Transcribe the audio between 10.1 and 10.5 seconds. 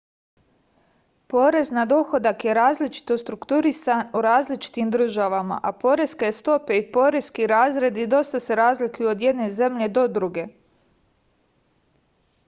druge